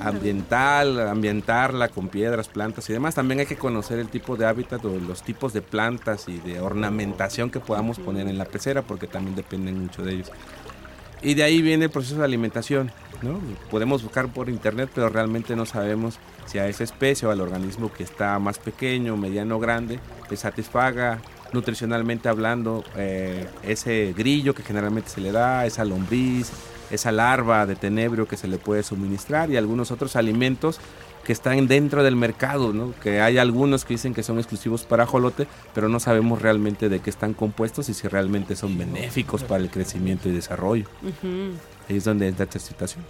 [0.00, 3.14] ambiental, ambientarla con piedras, plantas y demás.
[3.14, 6.60] También hay que conocer el tipo de hábitat o los tipos de plantas y de
[6.60, 10.30] ornamentación que podamos poner en la pecera, porque también dependen mucho de ellos.
[11.22, 12.90] Y de ahí viene el proceso de alimentación.
[13.22, 13.40] ¿no?
[13.70, 17.92] Podemos buscar por internet, pero realmente no sabemos si a esa especie o al organismo
[17.92, 21.20] que está más pequeño, mediano, grande, le satisfaga
[21.52, 26.50] nutricionalmente hablando eh, ese grillo que generalmente se le da, esa lombriz,
[26.90, 30.80] esa larva de tenebrio que se le puede suministrar y algunos otros alimentos
[31.24, 32.94] que están dentro del mercado, ¿no?
[33.02, 37.00] que hay algunos que dicen que son exclusivos para jolote, pero no sabemos realmente de
[37.00, 40.86] qué están compuestos y si realmente son benéficos para el crecimiento y desarrollo.
[41.88, 43.04] Ahí es donde está esta situación.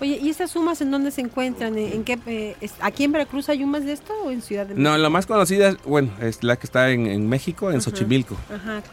[0.00, 1.76] Oye, ¿y estas sumas en dónde se encuentran?
[1.76, 4.90] ¿En qué, eh, ¿Aquí en Veracruz hay más de esto o en Ciudad de México?
[4.90, 8.36] No, la más conocida, bueno, es la que está en, México, en Xochimilco,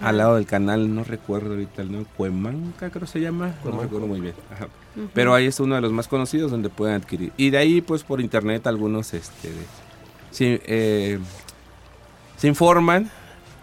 [0.02, 3.80] al lado del canal, no recuerdo ahorita el nombre, Cuemanca creo que se llama, no
[3.82, 4.34] recuerdo muy bien.
[5.14, 7.32] Pero ahí es uno de los más conocidos donde pueden adquirir.
[7.38, 9.52] Y de ahí, pues por internet, algunos este,
[10.40, 11.20] eh,
[12.36, 13.10] se informan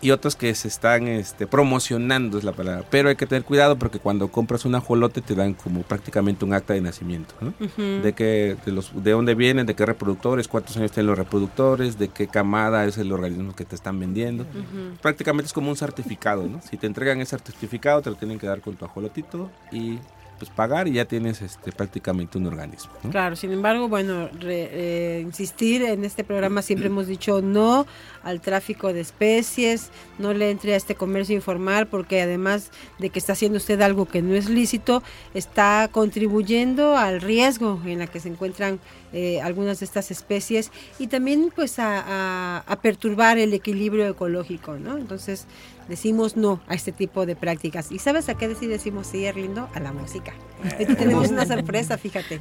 [0.05, 2.85] y otros que se están este, promocionando, es la palabra.
[2.91, 6.53] Pero hay que tener cuidado porque cuando compras un ajolote te dan como prácticamente un
[6.53, 7.35] acta de nacimiento,
[7.79, 11.99] De que, de, los, de dónde vienen, de qué reproductores, cuántos años tienen los reproductores,
[11.99, 14.45] de qué camada es el organismo que te están vendiendo.
[15.01, 16.61] Prácticamente es como un certificado, ¿no?
[16.61, 20.01] Si te entregan ese certificado te lo tienen que dar con tu ajolotito y
[20.39, 22.93] pues pagar y ya tienes este prácticamente un organismo.
[23.11, 27.87] Claro, sin embargo, bueno, eh, insistir en este programa siempre hemos dicho no
[28.23, 33.19] al tráfico de especies, no le entre a este comercio informal porque además de que
[33.19, 35.03] está haciendo usted algo que no es lícito,
[35.35, 38.81] está contribuyendo al riesgo en la que se encuentran
[39.13, 44.99] eh, algunas de estas especies y también pues a perturbar el equilibrio ecológico, ¿no?
[44.99, 45.47] Entonces,
[45.89, 47.91] decimos no a este tipo de prácticas.
[47.93, 49.69] ¿Y sabes a qué decir decimos sí, Erlindo?
[49.75, 50.33] A la música.
[50.79, 52.41] Hoy tenemos una sorpresa, fíjate.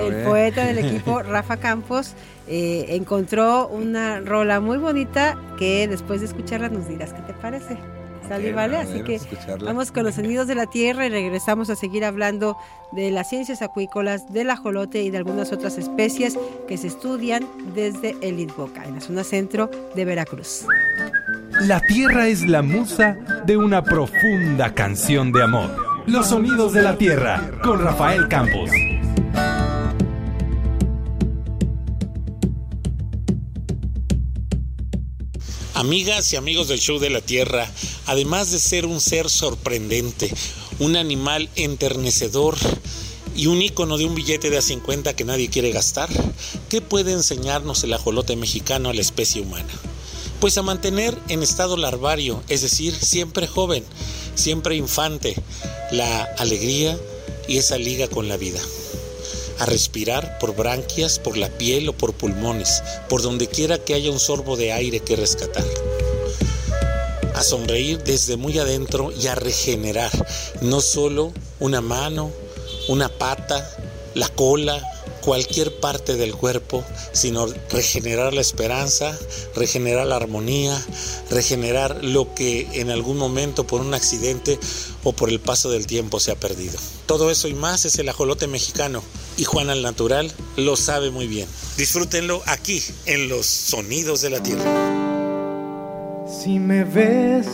[0.00, 2.14] El poeta del equipo, Rafa Campos,
[2.48, 7.78] eh, encontró una rola muy bonita que después de escucharla nos dirás qué te parece.
[8.30, 8.76] ¿Sale, vale?
[8.76, 9.20] Así que
[9.60, 12.56] vamos con los sonidos de la tierra y regresamos a seguir hablando
[12.92, 18.16] de las ciencias acuícolas, del ajolote y de algunas otras especies que se estudian desde
[18.20, 20.64] el Itboca, en la zona centro de Veracruz.
[21.60, 25.70] La tierra es la musa de una profunda canción de amor.
[26.06, 28.70] Los sonidos de la tierra con Rafael Campos.
[35.74, 37.66] Amigas y amigos del Show de la Tierra,
[38.06, 40.32] además de ser un ser sorprendente,
[40.78, 42.56] un animal enternecedor
[43.36, 46.08] y un icono de un billete de a 50 que nadie quiere gastar,
[46.70, 49.68] ¿qué puede enseñarnos el ajolote mexicano a la especie humana?
[50.40, 53.84] Pues a mantener en estado larvario, es decir, siempre joven,
[54.34, 55.36] siempre infante,
[55.92, 56.98] la alegría
[57.46, 58.60] y esa liga con la vida.
[59.58, 64.10] A respirar por branquias, por la piel o por pulmones, por donde quiera que haya
[64.10, 65.66] un sorbo de aire que rescatar.
[67.34, 70.10] A sonreír desde muy adentro y a regenerar,
[70.62, 72.30] no solo una mano,
[72.88, 73.70] una pata,
[74.14, 74.82] la cola,
[75.30, 79.16] cualquier parte del cuerpo, sino regenerar la esperanza,
[79.54, 80.76] regenerar la armonía,
[81.30, 84.58] regenerar lo que en algún momento por un accidente
[85.04, 86.76] o por el paso del tiempo se ha perdido.
[87.06, 89.04] Todo eso y más es el ajolote mexicano
[89.36, 91.46] y Juan al Natural lo sabe muy bien.
[91.76, 94.64] Disfrútenlo aquí en los sonidos de la tierra.
[96.26, 97.46] Si me ves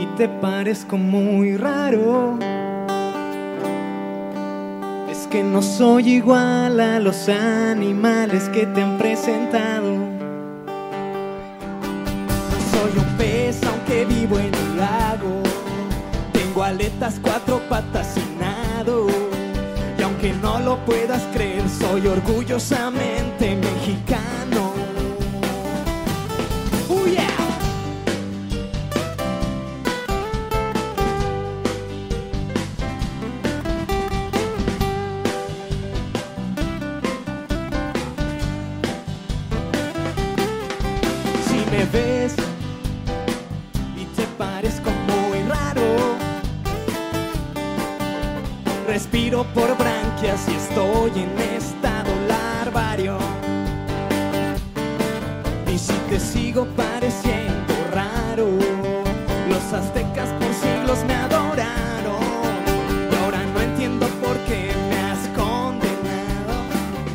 [0.00, 2.40] y te parezco muy raro
[5.32, 9.94] que no soy igual a los animales que te han presentado.
[12.70, 15.42] Soy un pez aunque vivo en un lago.
[16.34, 19.06] Tengo aletas, cuatro patas y nado.
[19.98, 23.31] Y aunque no lo puedas creer, soy orgullosamente
[41.86, 42.34] ves
[43.96, 46.16] y te parezco muy raro,
[48.86, 53.18] respiro por branquias y estoy en estado larvario.
[55.72, 58.46] Y si te sigo pareciendo raro,
[59.48, 62.22] los aztecas por siglos me adoraron.
[63.10, 66.54] Y ahora no entiendo por qué me has condenado.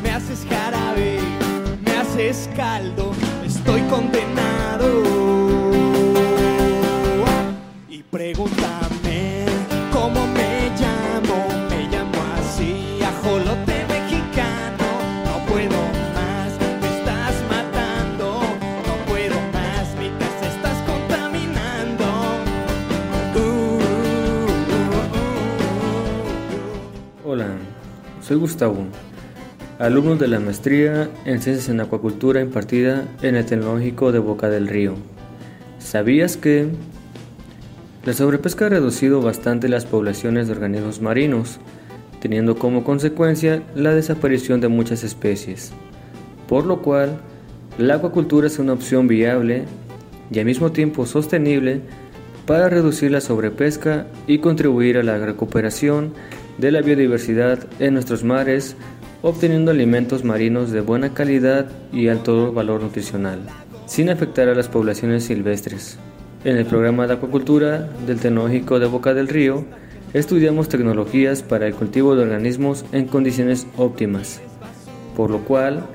[0.02, 1.20] Me haces jarabe,
[1.84, 3.07] me haces caldo,
[3.98, 4.88] condenado.
[7.88, 9.44] Y pregúntame
[9.92, 11.38] cómo me llamo,
[11.70, 14.86] me llamo así, ajolote mexicano.
[15.26, 15.78] No puedo
[16.14, 18.26] más, me estás matando,
[18.86, 22.06] no puedo más, mi casa estás contaminando.
[27.24, 27.48] Hola,
[28.20, 28.86] soy Gustavo,
[29.78, 34.66] alumno de la maestría en Ciencias en Acuacultura impartida en el Tecnológico de Boca del
[34.66, 34.94] Río.
[35.78, 36.66] ¿Sabías que
[38.04, 41.60] la sobrepesca ha reducido bastante las poblaciones de organismos marinos,
[42.20, 45.72] teniendo como consecuencia la desaparición de muchas especies?
[46.48, 47.20] Por lo cual,
[47.78, 49.62] la acuacultura es una opción viable
[50.32, 51.82] y al mismo tiempo sostenible
[52.46, 56.14] para reducir la sobrepesca y contribuir a la recuperación
[56.56, 58.74] de la biodiversidad en nuestros mares,
[59.22, 63.40] obteniendo alimentos marinos de buena calidad y alto valor nutricional,
[63.86, 65.98] sin afectar a las poblaciones silvestres.
[66.44, 69.64] En el programa de acuacultura del Tecnológico de Boca del Río,
[70.14, 74.40] estudiamos tecnologías para el cultivo de organismos en condiciones óptimas,
[75.16, 75.86] por lo cual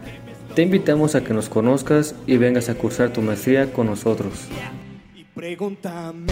[0.54, 4.48] te invitamos a que nos conozcas y vengas a cursar tu maestría con nosotros.
[5.34, 6.28] Pregúntame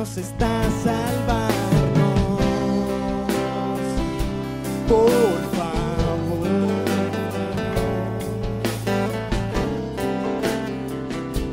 [0.00, 1.50] está salvarnos.
[4.88, 5.10] Por
[5.56, 6.48] favor.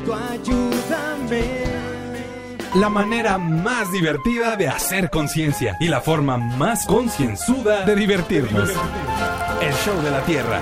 [0.06, 1.44] Tú ayúdame.
[2.76, 8.70] La manera más divertida de hacer conciencia y la forma más concienzuda de divertirnos.
[9.62, 10.62] El show de la Tierra.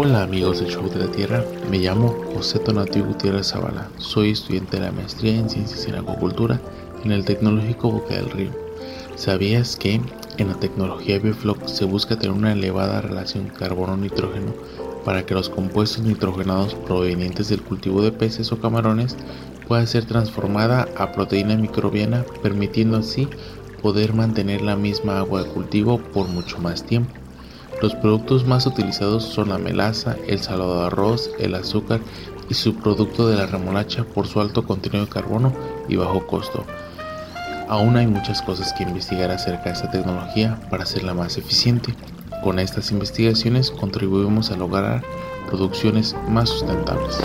[0.00, 4.76] Hola amigos del Show de la Tierra, me llamo José Tonatiuh Gutiérrez Zavala, soy estudiante
[4.76, 6.60] de la maestría en Ciencias en Acuacultura
[7.02, 8.52] en el Tecnológico Boca del Río.
[9.16, 10.00] ¿Sabías que
[10.36, 14.54] en la tecnología Biofloc se busca tener una elevada relación carbono-nitrógeno
[15.04, 19.16] para que los compuestos nitrogenados provenientes del cultivo de peces o camarones
[19.66, 23.26] pueda ser transformada a proteína microbiana, permitiendo así
[23.82, 27.17] poder mantener la misma agua de cultivo por mucho más tiempo?
[27.80, 32.00] Los productos más utilizados son la melaza, el salado de arroz, el azúcar
[32.48, 35.52] y subproducto de la remolacha por su alto contenido de carbono
[35.88, 36.64] y bajo costo.
[37.68, 41.94] Aún hay muchas cosas que investigar acerca de esta tecnología para hacerla más eficiente.
[42.42, 45.04] Con estas investigaciones contribuimos a lograr
[45.48, 47.20] producciones más sustentables.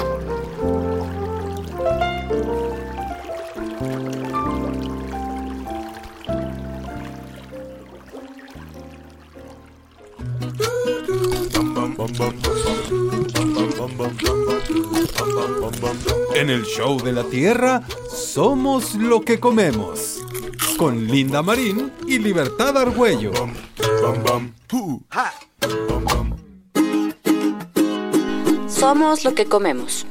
[16.43, 20.21] En el show de la Tierra, somos lo que comemos.
[20.77, 23.31] Con Linda Marín y Libertad Argüello.
[28.67, 30.05] Somos lo que comemos.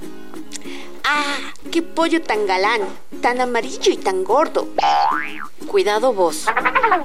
[1.05, 1.37] ¡Ah!
[1.71, 2.81] ¡Qué pollo tan galán!
[3.23, 4.69] Tan amarillo y tan gordo.
[5.69, 6.47] Cuidado vos.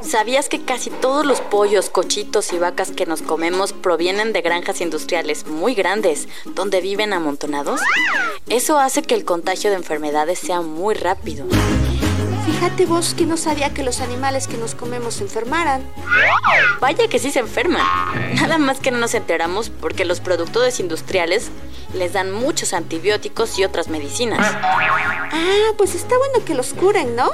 [0.02, 4.82] ¿Sabías que casi todos los pollos, cochitos y vacas que nos comemos provienen de granjas
[4.82, 7.82] industriales muy grandes, donde viven amontonados?
[8.50, 11.46] Eso hace que el contagio de enfermedades sea muy rápido.
[12.48, 15.84] Fíjate vos que no sabía que los animales que nos comemos se enfermaran.
[16.80, 17.86] Vaya que sí se enferman.
[18.36, 21.52] Nada más que no nos enteramos porque los productores industriales
[21.94, 24.40] les dan muchos antibióticos y otras medicinas.
[24.62, 27.30] Ah, pues está bueno que los curen, ¿no?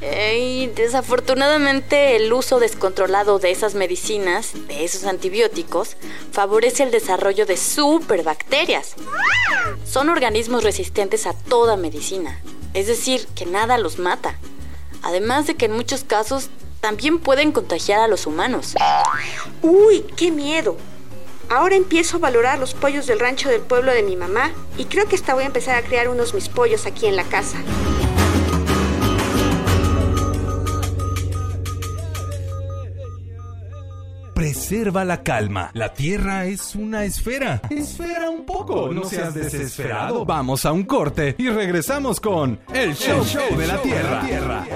[0.00, 5.96] Eh, Y desafortunadamente el uso descontrolado de esas medicinas, de esos antibióticos,
[6.32, 8.94] favorece el desarrollo de superbacterias.
[9.84, 12.40] Son organismos resistentes a toda medicina,
[12.72, 14.36] es decir, que nada los mata.
[15.02, 16.48] Además de que en muchos casos
[16.80, 18.74] también pueden contagiar a los humanos.
[19.62, 20.76] Uy, qué miedo.
[21.50, 25.08] Ahora empiezo a valorar los pollos del rancho del pueblo de mi mamá y creo
[25.08, 27.58] que hasta voy a empezar a criar unos mis pollos aquí en la casa.
[34.32, 35.72] Preserva la calma.
[35.74, 37.60] La Tierra es una esfera.
[37.68, 38.92] Esfera un poco.
[38.92, 40.24] No seas desesperado.
[40.24, 44.66] Vamos a un corte y regresamos con El Show, show de la Tierra.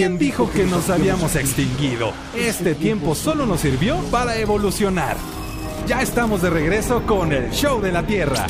[0.00, 2.14] ¿Quién dijo que nos habíamos extinguido?
[2.34, 5.18] Este tiempo solo nos sirvió para evolucionar.
[5.86, 8.46] Ya estamos de regreso con el Show de la Tierra.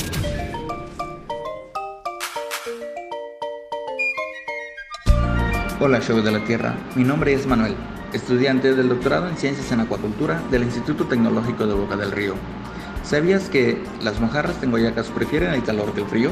[5.80, 7.74] Hola Show de la Tierra, mi nombre es Manuel,
[8.12, 12.34] estudiante del doctorado en Ciencias en Acuacultura del Instituto Tecnológico de Boca del Río.
[13.02, 16.30] ¿Sabías que las mojarras tengoyacas prefieren el calor que el frío?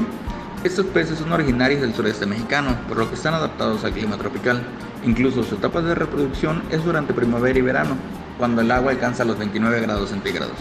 [0.64, 4.60] Estos peces son originarios del sureste mexicano, por lo que están adaptados al clima tropical.
[5.04, 7.96] Incluso su etapa de reproducción es durante primavera y verano,
[8.38, 10.56] cuando el agua alcanza los 29 grados centígrados.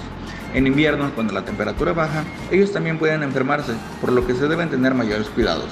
[0.53, 4.69] En invierno, cuando la temperatura baja, ellos también pueden enfermarse, por lo que se deben
[4.69, 5.69] tener mayores cuidados.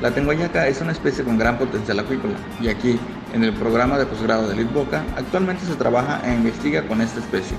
[0.00, 3.00] La tenguayaca es una especie con gran potencial acuícola y aquí,
[3.34, 7.56] en el programa de posgrado de Litboca, actualmente se trabaja e investiga con esta especie.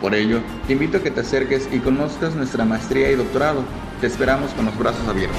[0.00, 0.38] Por ello,
[0.68, 3.64] te invito a que te acerques y conozcas nuestra maestría y doctorado.
[4.00, 5.36] Te esperamos con los brazos abiertos.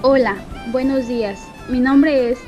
[0.00, 0.36] Hola,
[0.72, 1.46] buenos días.
[1.68, 2.38] Mi nombre es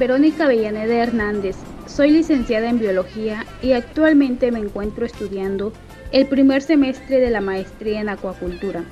[0.00, 1.54] Verónica Avellaneda Hernández.
[1.86, 5.72] Soy licenciada en biología y actualmente me encuentro estudiando
[6.10, 8.82] el primer semestre de la maestría en acuacultura.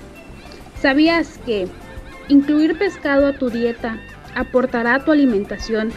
[0.80, 1.66] ¿Sabías que
[2.28, 3.99] incluir pescado a tu dieta
[4.36, 5.91] aportará a tu alimentación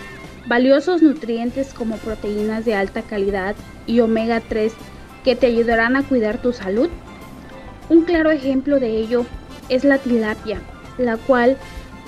[0.46, 3.56] valiosos nutrientes como proteínas de alta calidad
[3.88, 4.74] y omega 3
[5.24, 6.90] que te ayudarán a cuidar tu salud?
[7.90, 9.26] Un claro ejemplo de ello
[9.70, 10.62] es la tilapia,
[10.98, 11.58] la cual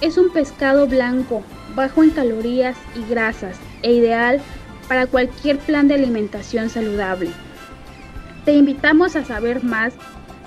[0.02, 1.44] es un pescado blanco,
[1.76, 4.42] bajo en calorías y grasas e ideal
[4.88, 7.30] para cualquier plan de alimentación saludable.
[8.46, 9.94] Te invitamos a saber más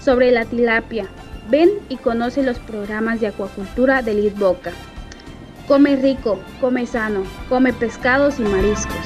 [0.01, 1.07] sobre la tilapia.
[1.51, 4.73] Ven y conoce los programas de acuacultura de Litboca.
[5.69, 8.97] Come rico, come sano, come pescados y mariscos.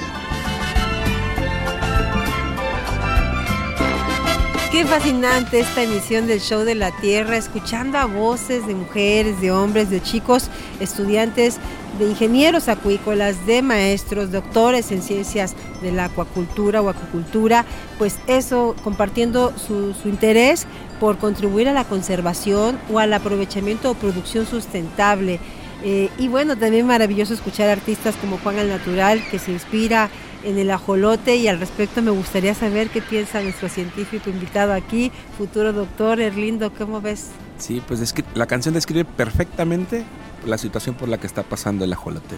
[4.70, 9.50] Qué fascinante esta emisión del Show de la Tierra, escuchando a voces de mujeres, de
[9.50, 11.58] hombres, de chicos, estudiantes,
[11.98, 17.66] de ingenieros acuícolas, de maestros, doctores en ciencias de la acuacultura o acuicultura,
[17.98, 20.66] pues eso compartiendo su, su interés
[21.00, 25.40] por contribuir a la conservación o al aprovechamiento o producción sustentable.
[25.84, 30.10] Eh, y bueno, también maravilloso escuchar artistas como Juan el Natural, que se inspira
[30.44, 35.12] en el ajolote y al respecto me gustaría saber qué piensa nuestro científico invitado aquí,
[35.36, 37.28] futuro doctor Erlindo, ¿cómo ves?
[37.58, 40.04] Sí, pues la canción describe perfectamente
[40.46, 42.36] la situación por la que está pasando el ajolote.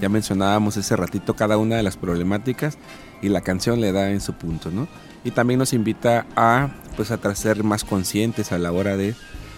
[0.00, 2.78] Ya mencionábamos ese ratito cada una de las problemáticas
[3.20, 4.88] y la canción le da en su punto, ¿no?
[5.24, 9.14] Y también nos invita a pues a ser más conscientes a la hora de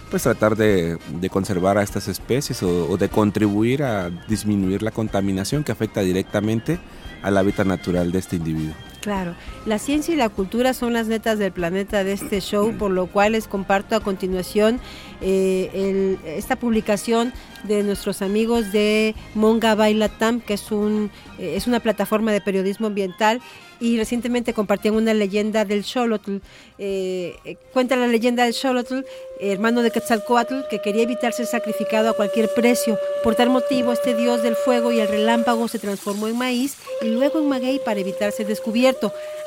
[0.09, 4.91] pues tratar de, de conservar a estas especies o, o de contribuir a disminuir la
[4.91, 6.79] contaminación que afecta directamente
[7.21, 8.75] al hábitat natural de este individuo.
[9.05, 9.35] Claro,
[9.67, 13.05] la ciencia y la cultura son las netas del planeta de este show, por lo
[13.05, 14.79] cual les comparto a continuación
[15.21, 17.31] eh, esta publicación
[17.65, 22.87] de nuestros amigos de Monga Bailatam, que es, un, eh, es una plataforma de periodismo
[22.87, 23.41] ambiental
[23.79, 26.37] y recientemente compartían una leyenda del Xolotl.
[26.77, 29.01] Eh, cuenta la leyenda del Xolotl,
[29.39, 32.97] hermano de Quetzalcoatl, que quería evitar ser sacrificado a cualquier precio.
[33.23, 37.09] Por tal motivo, este dios del fuego y el relámpago se transformó en maíz y
[37.09, 38.94] luego en maguey para evitar ser descubierto.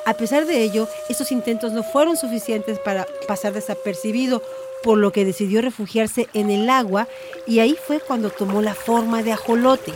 [0.05, 4.43] A pesar de ello, estos intentos no fueron suficientes para pasar desapercibido,
[4.83, 7.09] por lo que decidió refugiarse en el agua
[7.47, 9.93] y ahí fue cuando tomó la forma de ajolote.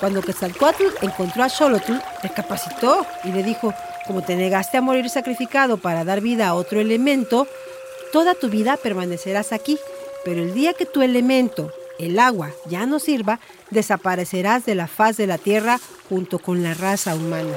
[0.00, 3.74] Cuando Quetzalcoatl encontró a Xolotl, recapacitó y le dijo,
[4.06, 7.48] como te negaste a morir sacrificado para dar vida a otro elemento,
[8.12, 9.78] toda tu vida permanecerás aquí,
[10.24, 15.16] pero el día que tu elemento, el agua, ya no sirva, desaparecerás de la faz
[15.16, 17.54] de la tierra junto con la raza humana.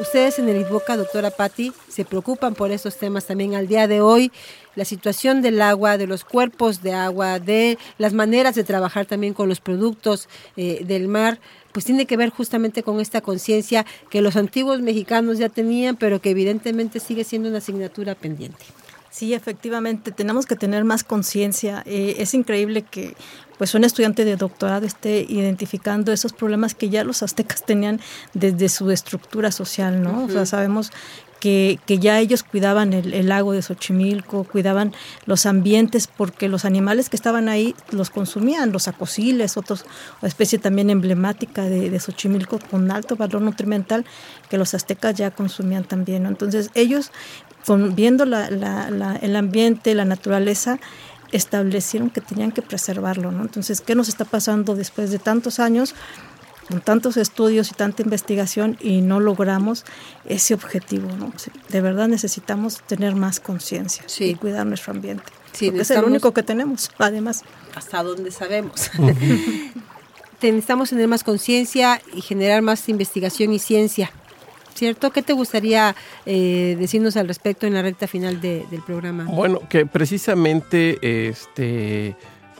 [0.00, 4.00] Ustedes en el IDBOCA, doctora Patti, se preocupan por estos temas también al día de
[4.00, 4.30] hoy,
[4.74, 9.34] la situación del agua, de los cuerpos de agua, de las maneras de trabajar también
[9.34, 11.38] con los productos eh, del mar,
[11.72, 16.20] pues tiene que ver justamente con esta conciencia que los antiguos mexicanos ya tenían, pero
[16.20, 18.64] que evidentemente sigue siendo una asignatura pendiente.
[19.10, 21.82] Sí, efectivamente, tenemos que tener más conciencia.
[21.86, 23.14] Eh, es increíble que
[23.58, 28.00] pues un estudiante de doctorado esté identificando esos problemas que ya los aztecas tenían
[28.34, 30.24] desde su estructura social, ¿no?
[30.24, 30.92] O sea, sabemos
[31.40, 34.94] que, que, ya ellos cuidaban el, lago de Xochimilco, cuidaban
[35.26, 39.84] los ambientes porque los animales que estaban ahí los consumían, los acosiles, otros
[40.22, 44.06] especie también emblemática de, de Xochimilco con alto valor nutrimental
[44.48, 46.22] que los aztecas ya consumían también.
[46.22, 46.30] ¿no?
[46.30, 47.12] Entonces ellos
[47.74, 50.78] viendo el ambiente, la naturaleza,
[51.32, 53.32] establecieron que tenían que preservarlo.
[53.32, 53.42] ¿no?
[53.42, 55.94] Entonces, ¿qué nos está pasando después de tantos años,
[56.68, 59.84] con tantos estudios y tanta investigación y no logramos
[60.24, 61.08] ese objetivo?
[61.16, 61.32] ¿no?
[61.68, 65.24] De verdad necesitamos tener más conciencia y cuidar nuestro ambiente.
[65.52, 67.42] Sí, es el único que tenemos, además.
[67.74, 68.90] Hasta donde sabemos.
[70.42, 74.12] necesitamos tener más conciencia y generar más investigación y ciencia
[74.76, 75.10] ¿cierto?
[75.10, 79.24] ¿Qué te gustaría eh, decirnos al respecto en la recta final del programa?
[79.24, 80.98] Bueno, que precisamente
[81.28, 82.16] este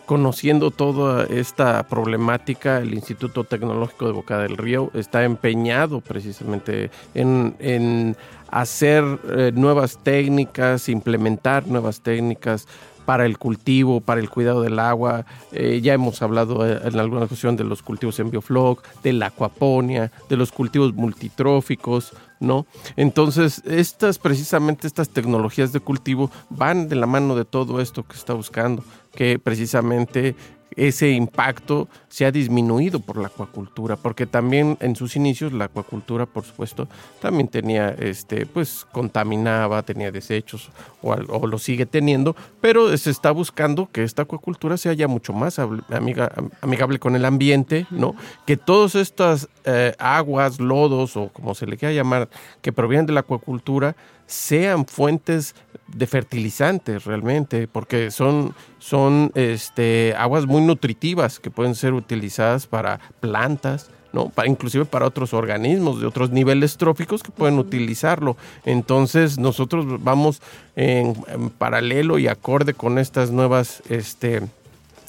[0.07, 8.17] conociendo toda esta problemática, el Instituto Tecnológico de Boca del Río está empeñado precisamente en,
[8.49, 12.69] hacer eh, nuevas técnicas, implementar nuevas técnicas
[13.07, 15.25] para el cultivo, para el cuidado del agua.
[15.53, 19.27] Eh, ya hemos hablado eh, en alguna ocasión de los cultivos en bioflog, de la
[19.27, 22.67] acuaponia, de los cultivos multitróficos, ¿no?
[22.97, 28.17] Entonces, estas precisamente estas tecnologías de cultivo van de la mano de todo esto que
[28.17, 28.85] está buscando,
[29.15, 30.35] que precisamente
[30.75, 36.27] ese impacto se ha disminuido por la acuacultura, porque también en sus inicios la acuacultura,
[36.27, 36.89] por supuesto,
[37.21, 40.71] también tenía, este, pues contaminaba, tenía desechos
[41.03, 45.33] o, o lo sigue teniendo, pero se está buscando que esta acuacultura sea ya mucho
[45.33, 48.14] más amiga, amigable con el ambiente, ¿no?
[48.45, 52.29] Que todas estas eh, aguas, lodos o como se le quiera llamar,
[52.62, 53.97] que provienen de la acuacultura,
[54.27, 55.55] sean fuentes
[55.89, 63.01] de fertilizantes realmente, porque son, son este, aguas muy nutritivas que pueden ser utilizadas para
[63.20, 64.28] plantas, ¿no?
[64.30, 68.37] Para, inclusive para otros organismos de otros niveles tróficos que pueden utilizarlo.
[68.64, 70.43] Entonces nosotros vamos
[70.74, 71.14] en,
[71.59, 74.43] paralelo y acorde con estas nuevas este,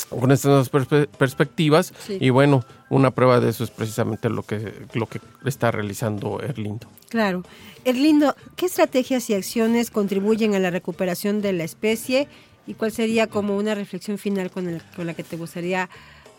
[0.10, 5.08] con estas nuevas perspectivas y bueno, una prueba de eso es precisamente lo que, lo
[5.08, 6.88] que está realizando Erlindo.
[7.10, 7.44] Claro.
[7.86, 12.28] Erlindo, ¿qué estrategias y acciones contribuyen a la recuperación de la especie
[12.66, 15.90] y cuál sería como una reflexión final con, con la que te gustaría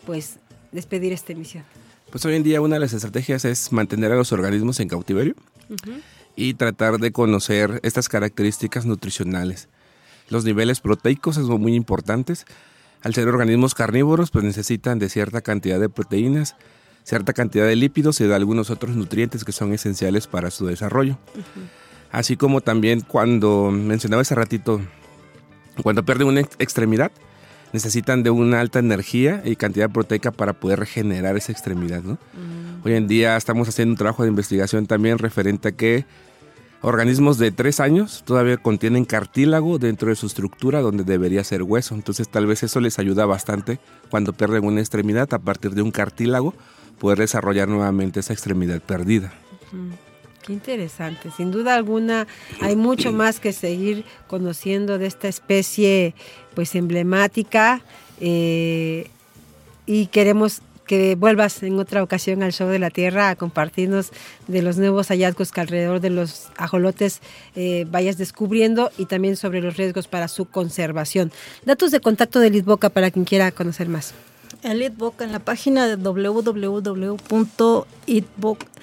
[0.05, 0.37] pues
[0.71, 1.63] despedir esta emisión?
[2.11, 5.35] Pues hoy en día una de las estrategias es mantener a los organismos en cautiverio
[6.35, 9.67] y tratar de conocer estas características nutricionales.
[10.29, 12.45] Los niveles proteicos son muy importantes
[13.03, 16.55] al ser organismos carnívoros, pues necesitan de cierta cantidad de proteínas,
[17.03, 21.17] cierta cantidad de lípidos y de algunos otros nutrientes que son esenciales para su desarrollo.
[22.11, 24.81] Así como también cuando mencionaba hace ratito,
[25.81, 27.11] cuando pierden una extremidad,
[27.71, 32.01] necesitan de una alta energía y cantidad proteica para poder regenerar esa extremidad.
[32.03, 32.13] ¿no?
[32.13, 32.85] Mm.
[32.85, 36.05] Hoy en día estamos haciendo un trabajo de investigación también referente a que
[36.81, 41.95] organismos de tres años todavía contienen cartílago dentro de su estructura donde debería ser hueso.
[41.95, 45.91] Entonces tal vez eso les ayuda bastante cuando pierden una extremidad a partir de un
[45.91, 46.53] cartílago
[46.99, 49.33] poder desarrollar nuevamente esa extremidad perdida.
[50.45, 51.31] Qué interesante.
[51.35, 52.27] Sin duda alguna
[52.61, 56.13] hay mucho más que seguir conociendo de esta especie
[56.53, 57.81] pues emblemática
[58.19, 59.09] eh,
[59.85, 64.09] y queremos que vuelvas en otra ocasión al Show de la Tierra a compartirnos
[64.47, 67.21] de los nuevos hallazgos que alrededor de los ajolotes
[67.55, 71.31] eh, vayas descubriendo y también sobre los riesgos para su conservación.
[71.63, 74.15] Datos de contacto de Litboca para quien quiera conocer más.
[74.63, 77.19] El Litboca en la página de www.itboca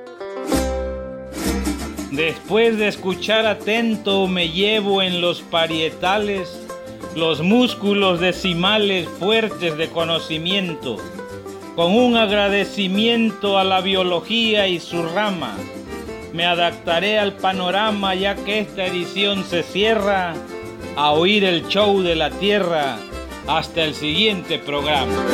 [2.12, 6.48] Después de escuchar atento me llevo en los parietales
[7.16, 10.98] los músculos decimales fuertes de conocimiento
[11.78, 15.54] con un agradecimiento a la biología y su rama.
[16.32, 20.34] Me adaptaré al panorama ya que esta edición se cierra
[20.96, 22.96] a oír el show de la Tierra.
[23.46, 25.24] Hasta el siguiente programa.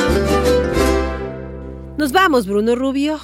[1.97, 3.19] Nos vamos, Bruno Rubio.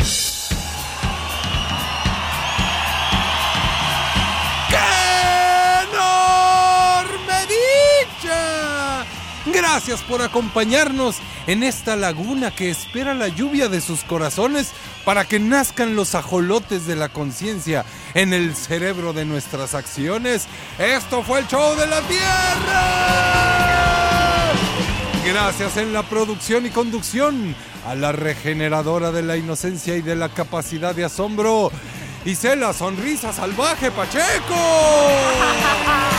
[9.46, 11.16] Gracias por acompañarnos
[11.48, 14.72] en esta laguna que espera la lluvia de sus corazones
[15.04, 17.84] para que nazcan los ajolotes de la conciencia
[18.14, 20.46] en el cerebro de nuestras acciones.
[20.78, 23.32] Esto fue el show de la Tierra.
[25.26, 27.56] Gracias en la producción y conducción
[27.88, 31.72] a la regeneradora de la inocencia y de la capacidad de asombro.
[32.26, 34.56] Isela Sonrisa Salvaje Pacheco.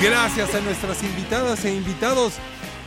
[0.00, 2.34] Gracias a nuestras invitadas e invitados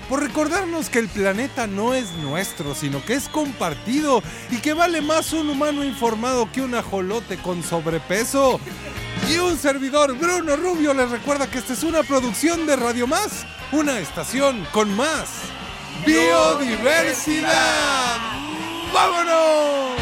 [0.10, 5.02] por recordarnos que el planeta no es nuestro, sino que es compartido y que vale
[5.02, 8.60] más un humano informado que un ajolote con sobrepeso.
[9.30, 13.46] Y un servidor, Bruno Rubio, les recuerda que esta es una producción de Radio Más,
[13.72, 15.28] una estación con más
[16.06, 18.18] biodiversidad.
[18.94, 19.98] ¡Vámonos!